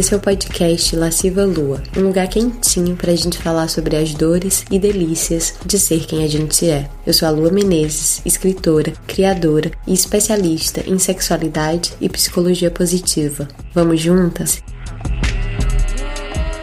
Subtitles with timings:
[0.00, 4.14] Esse é o podcast Lasciva Lua, um lugar quentinho para a gente falar sobre as
[4.14, 6.88] dores e delícias de ser quem a gente é.
[7.06, 13.46] Eu sou a Lua Menezes, escritora, criadora e especialista em sexualidade e psicologia positiva.
[13.74, 14.62] Vamos juntas?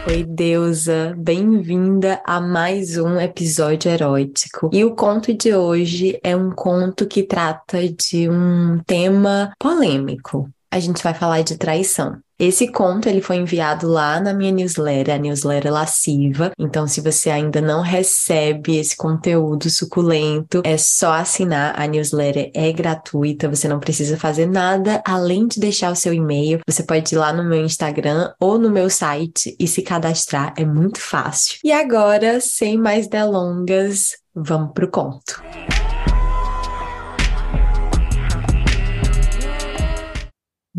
[0.08, 1.14] Oi, deusa!
[1.16, 4.72] Bem-vinda a mais um episódio erótico.
[4.74, 10.50] E o conto de hoje é um conto que trata de um tema polêmico.
[10.72, 12.18] A gente vai falar de traição.
[12.40, 16.52] Esse conto ele foi enviado lá na minha newsletter, a newsletter lasciva.
[16.60, 21.74] Então, se você ainda não recebe esse conteúdo suculento, é só assinar.
[21.76, 26.60] A newsletter é gratuita, você não precisa fazer nada além de deixar o seu e-mail.
[26.68, 30.64] Você pode ir lá no meu Instagram ou no meu site e se cadastrar, é
[30.64, 31.58] muito fácil.
[31.64, 35.42] E agora, sem mais delongas, vamos pro conto.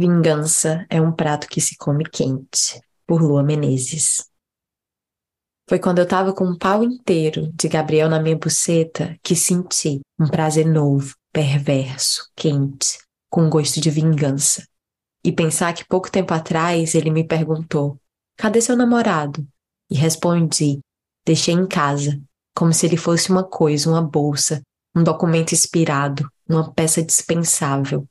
[0.00, 4.30] Vingança é um prato que se come quente, por Lua Menezes.
[5.68, 10.00] Foi quando eu tava com um pau inteiro de Gabriel na minha buceta que senti
[10.16, 12.96] um prazer novo, perverso, quente,
[13.28, 14.64] com gosto de vingança.
[15.24, 18.00] E pensar que pouco tempo atrás ele me perguntou:
[18.36, 19.44] Cadê seu namorado?
[19.90, 20.78] E respondi:
[21.26, 22.22] Deixei em casa,
[22.54, 24.62] como se ele fosse uma coisa, uma bolsa,
[24.94, 28.08] um documento inspirado, uma peça dispensável.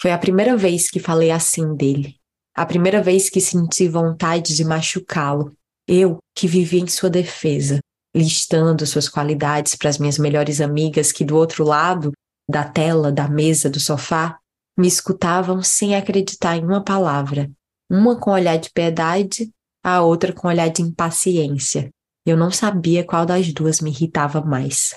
[0.00, 2.16] Foi a primeira vez que falei assim dele.
[2.54, 5.52] A primeira vez que senti vontade de machucá-lo.
[5.88, 7.80] Eu, que vivia em sua defesa,
[8.14, 12.12] listando suas qualidades para as minhas melhores amigas que do outro lado
[12.48, 14.38] da tela, da mesa, do sofá,
[14.76, 17.50] me escutavam sem acreditar em uma palavra,
[17.90, 19.50] uma com olhar de piedade,
[19.82, 21.90] a outra com olhar de impaciência.
[22.24, 24.94] Eu não sabia qual das duas me irritava mais.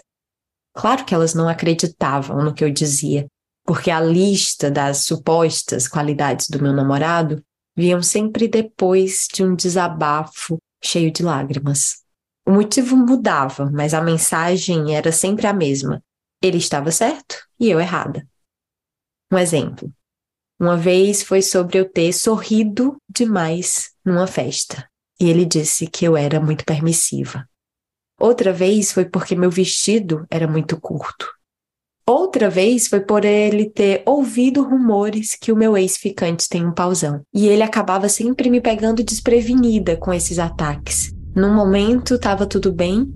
[0.74, 3.28] Claro que elas não acreditavam no que eu dizia,
[3.72, 7.42] porque a lista das supostas qualidades do meu namorado
[7.74, 12.04] vinham sempre depois de um desabafo cheio de lágrimas.
[12.46, 16.04] O motivo mudava, mas a mensagem era sempre a mesma.
[16.44, 18.28] Ele estava certo e eu errada.
[19.32, 19.90] Um exemplo.
[20.60, 24.86] Uma vez foi sobre eu ter sorrido demais numa festa,
[25.18, 27.50] e ele disse que eu era muito permissiva.
[28.20, 31.26] Outra vez foi porque meu vestido era muito curto,
[32.12, 37.22] Outra vez foi por ele ter ouvido rumores que o meu ex-ficante tem um pausão.
[37.34, 41.14] E ele acabava sempre me pegando desprevenida com esses ataques.
[41.34, 43.10] Num momento estava tudo bem,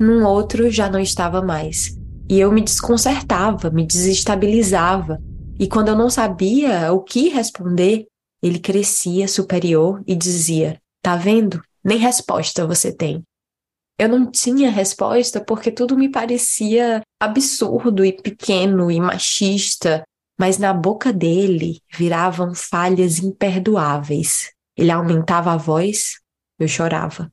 [0.00, 1.96] num outro já não estava mais.
[2.28, 5.20] E eu me desconcertava, me desestabilizava.
[5.56, 8.08] E quando eu não sabia o que responder,
[8.42, 11.62] ele crescia superior e dizia: Tá vendo?
[11.84, 13.22] Nem resposta você tem.
[14.00, 20.02] Eu não tinha resposta porque tudo me parecia absurdo e pequeno e machista,
[20.38, 24.52] mas na boca dele viravam falhas imperdoáveis.
[24.74, 26.14] Ele aumentava a voz,
[26.58, 27.30] eu chorava.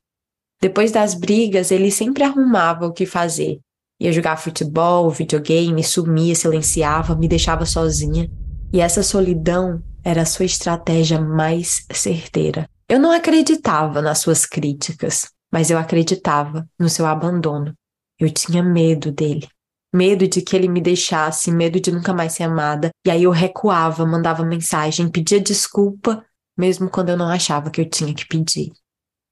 [0.62, 3.62] Depois das brigas, ele sempre arrumava o que fazer.
[3.98, 8.30] Ia jogar futebol, videogame, sumia, silenciava, me deixava sozinha.
[8.74, 12.70] E essa solidão era a sua estratégia mais certeira.
[12.90, 17.74] Eu não acreditava nas suas críticas mas eu acreditava no seu abandono.
[18.20, 19.48] Eu tinha medo dele.
[19.94, 22.90] Medo de que ele me deixasse, medo de nunca mais ser amada.
[23.06, 26.26] E aí eu recuava, mandava mensagem, pedia desculpa,
[26.58, 28.72] mesmo quando eu não achava que eu tinha que pedir.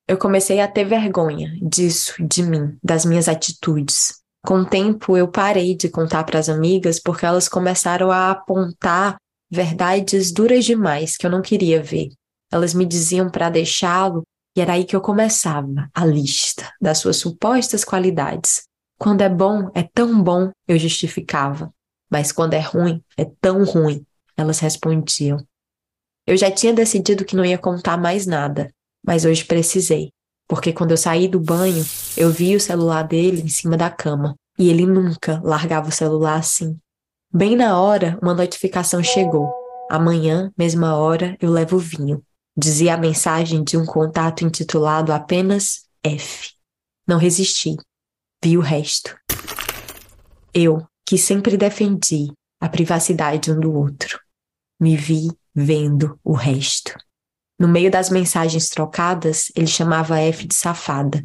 [0.07, 4.21] Eu comecei a ter vergonha disso, de mim, das minhas atitudes.
[4.45, 9.17] Com o tempo, eu parei de contar para as amigas porque elas começaram a apontar
[9.49, 12.09] verdades duras demais que eu não queria ver.
[12.51, 14.23] Elas me diziam para deixá-lo
[14.55, 18.63] e era aí que eu começava a lista das suas supostas qualidades.
[18.97, 21.73] Quando é bom, é tão bom, eu justificava.
[22.09, 24.05] Mas quando é ruim, é tão ruim,
[24.37, 25.45] elas respondiam.
[26.25, 28.71] Eu já tinha decidido que não ia contar mais nada,
[29.05, 30.11] mas hoje precisei,
[30.47, 31.85] porque quando eu saí do banho,
[32.15, 36.39] eu vi o celular dele em cima da cama, e ele nunca largava o celular
[36.39, 36.79] assim.
[37.31, 39.51] Bem na hora, uma notificação chegou.
[39.91, 42.23] Amanhã, mesma hora, eu levo vinho.
[42.57, 46.51] Dizia a mensagem de um contato intitulado apenas F.
[47.05, 47.75] Não resisti.
[48.43, 49.15] Vi o resto.
[50.53, 52.31] Eu, que sempre defendi
[52.61, 54.19] a privacidade um do outro,
[54.79, 56.97] me vi vendo o resto.
[57.59, 61.23] No meio das mensagens trocadas, ele chamava F de safada.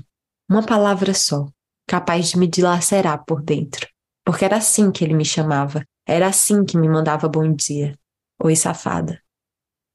[0.49, 1.47] Uma palavra só,
[1.87, 3.87] capaz de me dilacerar por dentro.
[4.25, 7.97] Porque era assim que ele me chamava, era assim que me mandava bom dia.
[8.43, 9.21] Oi, safada.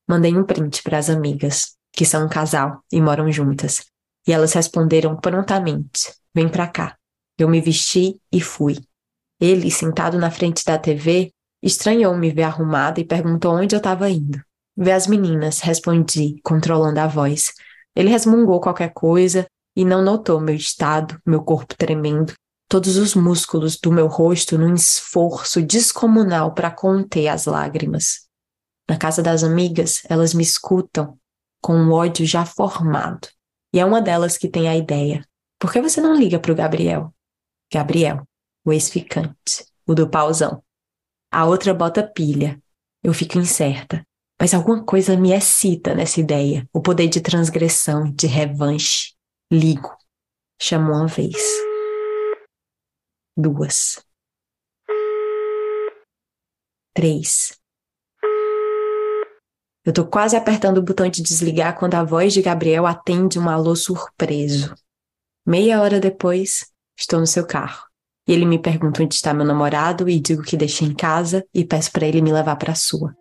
[0.07, 3.85] Mandei um print para as amigas, que são um casal e moram juntas,
[4.27, 6.95] e elas responderam prontamente: Vem pra cá.
[7.37, 8.77] Eu me vesti e fui.
[9.39, 11.31] Ele, sentado na frente da TV,
[11.61, 14.41] estranhou me ver arrumada e perguntou onde eu estava indo.
[14.77, 17.51] Vê as meninas, respondi, controlando a voz.
[17.95, 22.33] Ele resmungou qualquer coisa e não notou meu estado, meu corpo tremendo,
[22.69, 28.24] todos os músculos do meu rosto num esforço descomunal para conter as lágrimas.
[28.87, 31.17] Na casa das amigas, elas me escutam
[31.61, 33.27] com um ódio já formado.
[33.73, 35.27] E é uma delas que tem a ideia.
[35.59, 37.13] Por que você não liga para o Gabriel?
[37.73, 38.27] Gabriel,
[38.63, 40.63] o ex-ficante, o do pauzão.
[41.31, 42.61] A outra bota pilha.
[43.03, 44.05] Eu fico incerta.
[44.39, 46.67] Mas alguma coisa me excita nessa ideia.
[46.71, 49.13] O poder de transgressão, de revanche.
[49.51, 49.95] Ligo.
[50.61, 51.35] Chamo uma vez.
[53.35, 54.05] Duas.
[56.93, 57.59] Três.
[59.85, 63.47] Eu tô quase apertando o botão de desligar quando a voz de Gabriel atende um
[63.47, 64.73] alô surpreso.
[65.45, 66.65] Meia hora depois,
[66.97, 67.83] estou no seu carro.
[68.27, 71.63] E ele me pergunta onde está meu namorado e digo que deixei em casa e
[71.63, 73.13] peço para ele me levar para a sua.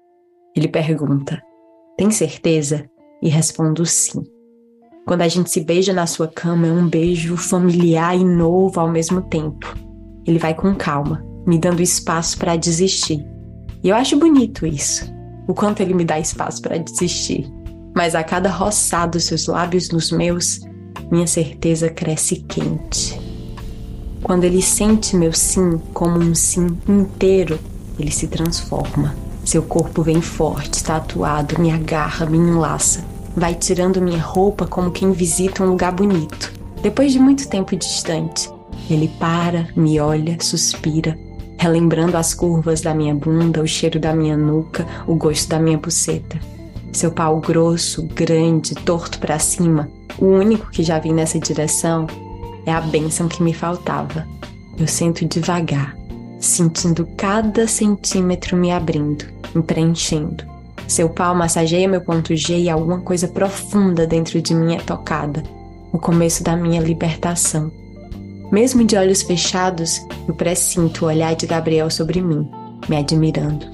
[0.56, 1.42] Ele pergunta:
[1.98, 2.88] Tem certeza?
[3.20, 4.22] E respondo sim.
[5.06, 8.88] Quando a gente se beija na sua cama, é um beijo familiar e novo ao
[8.88, 9.74] mesmo tempo.
[10.26, 13.22] Ele vai com calma, me dando espaço para desistir.
[13.82, 15.12] E eu acho bonito isso
[15.46, 17.50] o quanto ele me dá espaço para desistir.
[17.94, 20.60] Mas a cada roçar dos seus lábios nos meus,
[21.10, 23.20] minha certeza cresce quente.
[24.22, 27.58] Quando ele sente meu sim como um sim inteiro,
[27.98, 29.14] ele se transforma.
[29.44, 33.04] Seu corpo vem forte, tatuado, me agarra, me enlaça.
[33.36, 36.52] Vai tirando minha roupa como quem visita um lugar bonito.
[36.82, 38.50] Depois de muito tempo distante,
[38.88, 41.18] ele para, me olha, suspira,
[41.64, 45.78] relembrando as curvas da minha bunda, o cheiro da minha nuca, o gosto da minha
[45.78, 46.38] buceta.
[46.92, 49.88] Seu pau grosso, grande, torto para cima,
[50.18, 52.06] o único que já vi nessa direção,
[52.66, 54.26] é a bênção que me faltava.
[54.78, 55.96] Eu sento devagar,
[56.38, 59.24] sentindo cada centímetro me abrindo,
[59.54, 60.44] me preenchendo.
[60.86, 65.42] Seu pau massageia meu ponto G e alguma coisa profunda dentro de mim é tocada.
[65.90, 67.72] O começo da minha libertação.
[68.54, 72.48] Mesmo de olhos fechados, eu pressinto o olhar de Gabriel sobre mim,
[72.88, 73.66] me admirando.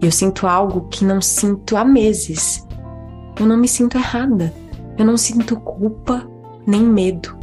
[0.00, 2.64] Eu sinto algo que não sinto há meses.
[3.36, 4.54] Eu não me sinto errada.
[4.96, 6.24] Eu não sinto culpa
[6.64, 7.36] nem medo.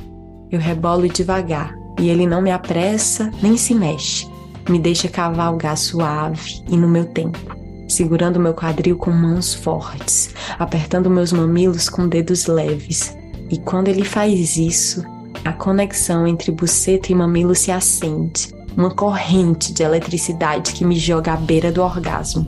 [0.50, 4.26] Eu rebolo devagar e ele não me apressa nem se mexe.
[4.70, 7.58] Me deixa cavalgar suave e no meu tempo,
[7.90, 13.18] segurando meu quadril com mãos fortes, apertando meus mamilos com dedos leves.
[13.52, 15.04] E quando ele faz isso,
[15.46, 21.34] a conexão entre buceta e mamilo se acende, uma corrente de eletricidade que me joga
[21.34, 22.48] à beira do orgasmo.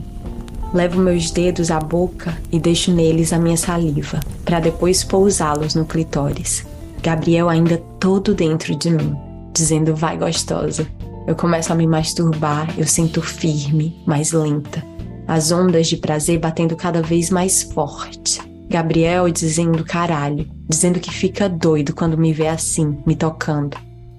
[0.74, 5.84] Levo meus dedos à boca e deixo neles a minha saliva, para depois pousá-los no
[5.84, 6.66] clitóris.
[7.00, 9.16] Gabriel ainda todo dentro de mim,
[9.54, 10.84] dizendo vai gostosa.
[11.24, 14.84] Eu começo a me masturbar, eu sinto firme, mais lenta,
[15.28, 18.47] as ondas de prazer batendo cada vez mais forte.
[18.68, 23.76] Gabriel dizendo caralho, dizendo que fica doido quando me vê assim, me tocando.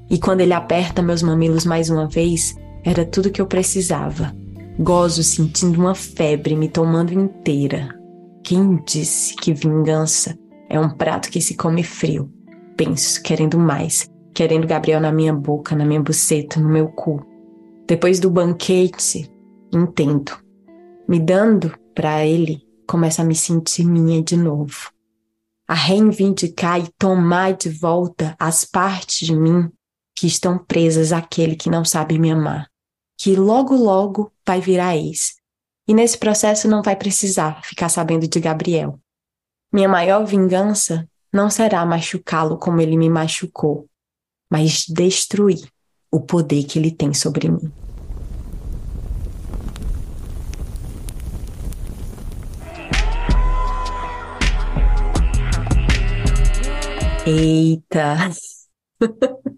[0.10, 4.36] E quando ele aperta meus mamilos mais uma vez, era tudo que eu precisava.
[4.80, 7.96] Gozo sentindo uma febre me tomando inteira.
[8.44, 10.36] Quem disse que vingança
[10.68, 12.32] é um prato que se come frio?
[12.76, 17.24] Penso, querendo mais, querendo Gabriel na minha boca, na minha buceta, no meu cu.
[17.88, 19.30] Depois do banquete,
[19.72, 20.32] entendo.
[21.08, 24.92] Me dando para ele começo a me sentir minha de novo.
[25.68, 29.72] A reivindicar e tomar de volta as partes de mim
[30.16, 32.68] que estão presas àquele que não sabe me amar,
[33.16, 35.36] que logo logo vai virar ex.
[35.88, 39.00] E nesse processo não vai precisar ficar sabendo de Gabriel.
[39.72, 43.88] Minha maior vingança não será machucá-lo como ele me machucou,
[44.52, 45.70] mas destruir
[46.12, 47.72] o poder que ele tem sobre mim.
[57.30, 58.32] Eita!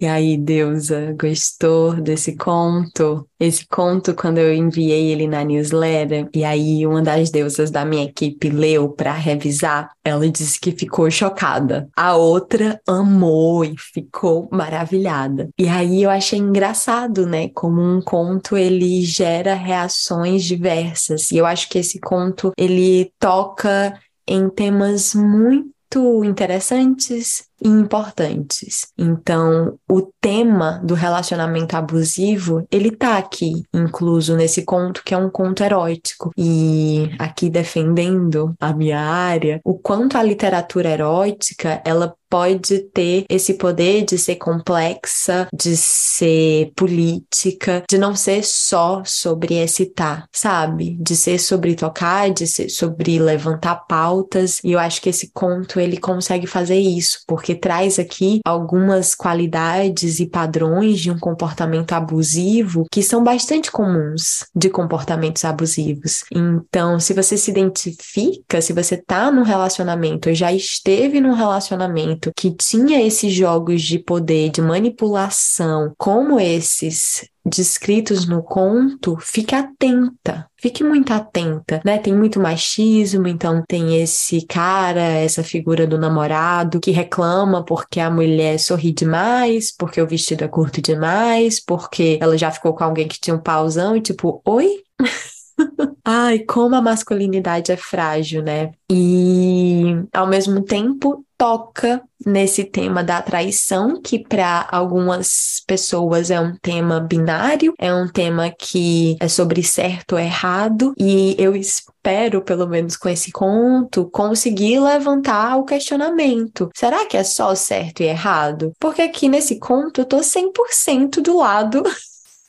[0.00, 3.28] E aí, deusa, gostou desse conto?
[3.38, 8.04] Esse conto, quando eu enviei ele na newsletter, e aí uma das deusas da minha
[8.04, 11.88] equipe leu para revisar, ela disse que ficou chocada.
[11.96, 15.48] A outra amou e ficou maravilhada.
[15.58, 17.48] E aí eu achei engraçado, né?
[17.50, 21.30] Como um conto ele gera reações diversas.
[21.30, 28.88] E eu acho que esse conto ele toca em temas muito muito interessantes e importantes.
[28.98, 35.30] Então, o tema do relacionamento abusivo, ele tá aqui incluso nesse conto que é um
[35.30, 36.30] conto erótico.
[36.36, 43.54] E aqui defendendo a minha área, o quanto a literatura erótica, ela pode ter esse
[43.54, 50.96] poder de ser complexa, de ser política, de não ser só sobre excitar, sabe?
[51.00, 54.58] De ser sobre tocar, de ser sobre levantar pautas.
[54.64, 60.20] E eu acho que esse conto ele consegue fazer isso, porque traz aqui algumas qualidades
[60.20, 66.24] e padrões de um comportamento abusivo que são bastante comuns de comportamentos abusivos.
[66.30, 72.32] Então, se você se identifica, se você tá num relacionamento ou já esteve num relacionamento
[72.36, 80.48] que tinha esses jogos de poder, de manipulação, como esses descritos no conto, fique atenta,
[80.56, 81.98] fique muito atenta, né?
[81.98, 88.10] Tem muito machismo, então tem esse cara, essa figura do namorado que reclama porque a
[88.10, 93.06] mulher sorri demais, porque o vestido é curto demais, porque ela já ficou com alguém
[93.06, 94.82] que tinha um pauzão e tipo, oi?
[96.04, 98.72] Ai, como a masculinidade é frágil, né?
[98.90, 106.56] E ao mesmo tempo toca nesse tema da traição, que para algumas pessoas é um
[106.56, 112.66] tema binário, é um tema que é sobre certo ou errado, e eu espero, pelo
[112.66, 116.70] menos com esse conto, conseguir levantar o questionamento.
[116.74, 118.72] Será que é só certo e errado?
[118.78, 121.82] Porque aqui nesse conto eu tô 100% do lado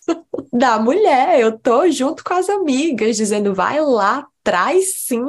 [0.54, 1.40] da mulher.
[1.40, 5.26] Eu tô junto com as amigas, dizendo, vai lá, traz sim.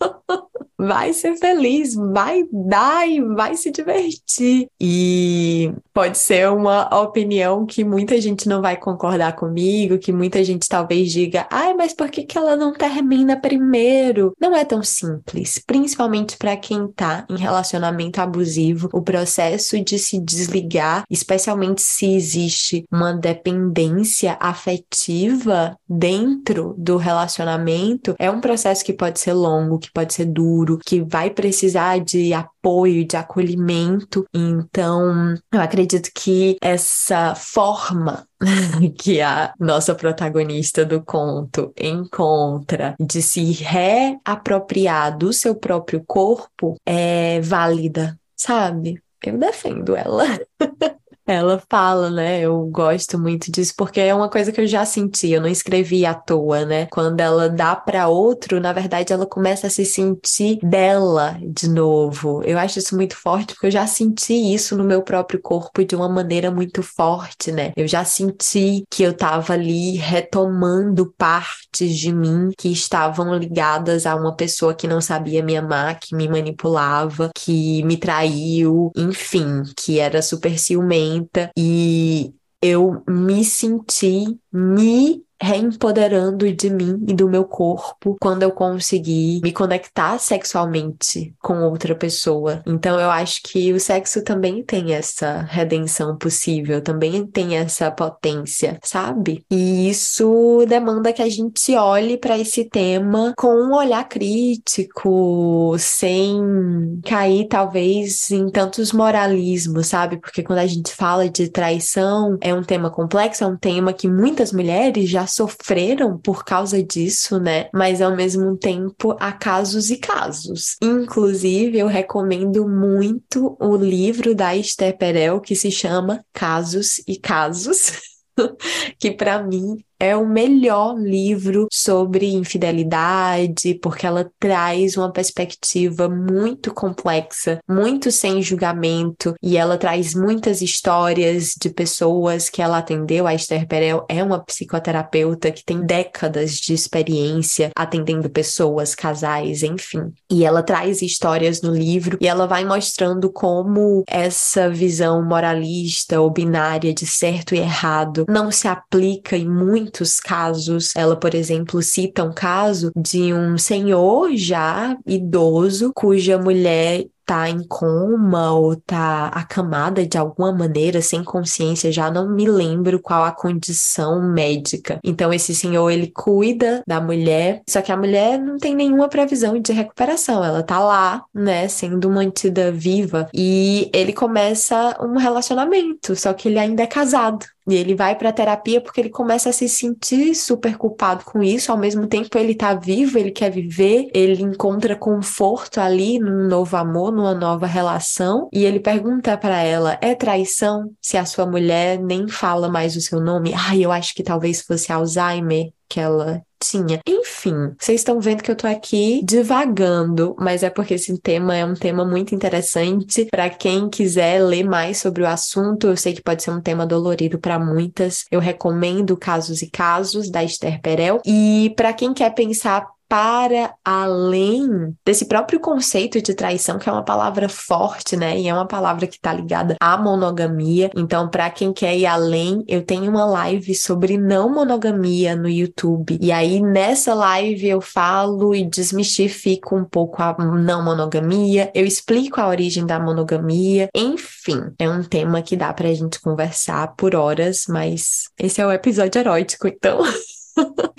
[0.78, 4.68] vai ser feliz, vai dar e vai se divertir.
[4.80, 10.68] E pode ser uma opinião que muita gente não vai concordar comigo, que muita gente
[10.68, 14.32] talvez diga, ai, mas por que, que ela não termina primeiro?
[14.40, 20.20] Não é tão simples, principalmente para quem tá em relacionamento abusivo, o processo de se
[20.20, 29.18] desligar, especialmente se existe uma dependência afetiva dentro do relacionamento, é um processo que pode
[29.18, 34.26] ser longo, que pode ser duro, que vai precisar de apoio, de acolhimento.
[34.34, 38.26] Então, eu acredito que essa forma
[38.98, 47.40] que a nossa protagonista do conto encontra de se reapropriar do seu próprio corpo é
[47.40, 49.00] válida, sabe?
[49.24, 50.24] Eu defendo ela.
[51.30, 52.40] Ela fala, né?
[52.40, 56.06] Eu gosto muito disso porque é uma coisa que eu já senti, eu não escrevi
[56.06, 56.86] à toa, né?
[56.86, 62.42] Quando ela dá para outro, na verdade ela começa a se sentir dela de novo.
[62.44, 65.94] Eu acho isso muito forte porque eu já senti isso no meu próprio corpo de
[65.94, 67.72] uma maneira muito forte, né?
[67.76, 74.16] Eu já senti que eu tava ali retomando partes de mim que estavam ligadas a
[74.16, 79.98] uma pessoa que não sabia me amar, que me manipulava, que me traiu, enfim, que
[79.98, 81.17] era super ciumenta
[81.56, 89.40] e eu me senti me reempoderando de mim e do meu corpo quando eu consegui
[89.42, 92.62] me conectar sexualmente com outra pessoa.
[92.66, 98.78] Então eu acho que o sexo também tem essa redenção possível, também tem essa potência,
[98.82, 99.44] sabe?
[99.50, 107.00] E isso demanda que a gente olhe para esse tema com um olhar crítico, sem
[107.04, 110.18] cair talvez em tantos moralismos, sabe?
[110.18, 114.08] Porque quando a gente fala de traição, é um tema complexo, é um tema que
[114.08, 117.68] muitas mulheres já sofreram por causa disso, né?
[117.72, 120.76] Mas ao mesmo tempo há casos e casos.
[120.82, 127.92] Inclusive, eu recomendo muito o livro da Esther Perel que se chama Casos e Casos.
[128.98, 136.72] que para mim é o melhor livro sobre infidelidade, porque ela traz uma perspectiva muito
[136.72, 143.26] complexa, muito sem julgamento, e ela traz muitas histórias de pessoas que ela atendeu.
[143.26, 150.12] A Esther Perel é uma psicoterapeuta que tem décadas de experiência atendendo pessoas, casais, enfim.
[150.30, 156.30] E ela traz histórias no livro e ela vai mostrando como essa visão moralista ou
[156.30, 160.94] binária de certo e errado não se aplica em muito muitos casos.
[160.94, 167.62] Ela, por exemplo, cita um caso de um senhor já idoso cuja mulher tá em
[167.62, 173.30] coma ou tá acamada de alguma maneira, sem consciência, já não me lembro qual a
[173.30, 174.98] condição médica.
[175.04, 179.60] Então esse senhor ele cuida da mulher, só que a mulher não tem nenhuma previsão
[179.60, 186.32] de recuperação, ela tá lá, né, sendo mantida viva e ele começa um relacionamento, só
[186.32, 189.68] que ele ainda é casado E ele vai para terapia porque ele começa a se
[189.68, 194.42] sentir super culpado com isso, ao mesmo tempo ele tá vivo, ele quer viver, ele
[194.42, 200.14] encontra conforto ali num novo amor, numa nova relação, e ele pergunta para ela: "É
[200.14, 204.22] traição se a sua mulher nem fala mais o seu nome?" Ai, eu acho que
[204.22, 207.00] talvez fosse Alzheimer que ela tinha.
[207.06, 211.64] Enfim, vocês estão vendo que eu tô aqui divagando, mas é porque esse tema é
[211.64, 215.86] um tema muito interessante para quem quiser ler mais sobre o assunto.
[215.86, 218.24] Eu sei que pode ser um tema dolorido para muitas.
[218.30, 221.20] Eu recomendo Casos e Casos da Esther Perel.
[221.24, 227.04] E para quem quer pensar para além desse próprio conceito de traição, que é uma
[227.04, 228.38] palavra forte, né?
[228.38, 230.90] E é uma palavra que está ligada à monogamia.
[230.94, 236.18] Então, para quem quer ir além, eu tenho uma live sobre não monogamia no YouTube.
[236.20, 242.40] E aí, nessa live, eu falo e desmistifico um pouco a não monogamia, eu explico
[242.40, 243.88] a origem da monogamia.
[243.94, 248.72] Enfim, é um tema que dá pra gente conversar por horas, mas esse é o
[248.72, 250.00] episódio erótico, então.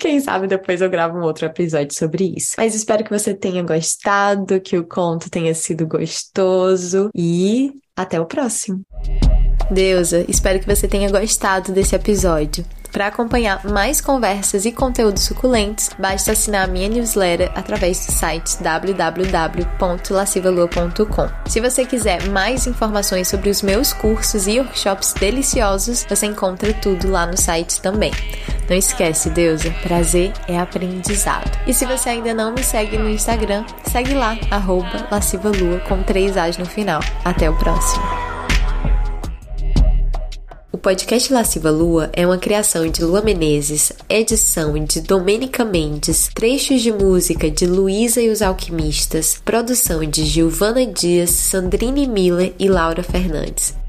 [0.00, 2.54] Quem sabe depois eu gravo um outro episódio sobre isso.
[2.56, 8.24] Mas espero que você tenha gostado, que o conto tenha sido gostoso e até o
[8.24, 8.80] próximo.
[9.70, 12.64] Deusa, espero que você tenha gostado desse episódio.
[12.90, 18.56] Para acompanhar mais conversas e conteúdos suculentos, basta assinar a minha newsletter através do site
[18.60, 21.28] www.lascivalua.com.
[21.48, 27.08] Se você quiser mais informações sobre os meus cursos e workshops deliciosos, você encontra tudo
[27.08, 28.10] lá no site também.
[28.70, 31.50] Não esquece, deusa, prazer é aprendizado.
[31.66, 36.36] E se você ainda não me segue no Instagram, segue lá, arroba lascivalua com três
[36.36, 37.00] As no final.
[37.24, 38.04] Até o próximo.
[40.70, 46.80] O podcast Lasciva Lua é uma criação de Lua Menezes, edição de Domênica Mendes, trechos
[46.80, 53.02] de música de Luísa e os Alquimistas, produção de Giovana Dias, Sandrine Miller e Laura
[53.02, 53.79] Fernandes.